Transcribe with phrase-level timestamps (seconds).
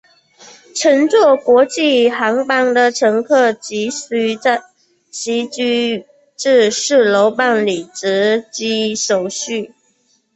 [0.73, 3.69] 乘坐国际航班的乘客则
[5.11, 5.47] 需
[6.35, 9.75] 至四楼办理值机手续。